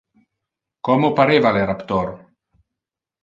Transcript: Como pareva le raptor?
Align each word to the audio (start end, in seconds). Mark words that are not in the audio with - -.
Como 0.87 1.11
pareva 1.19 1.53
le 1.57 1.61
raptor? 1.71 2.09